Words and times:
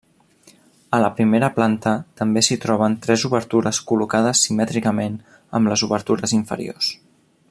A 0.97 0.99
la 1.03 1.09
primera 1.19 1.49
planta 1.57 1.93
també 2.21 2.43
s'hi 2.47 2.57
troben 2.63 2.95
tres 3.03 3.27
obertures 3.31 3.81
col·locades 3.93 4.43
simètricament 4.47 5.21
amb 5.61 5.73
les 5.75 5.85
obertures 5.91 6.35
inferiors. 6.41 6.91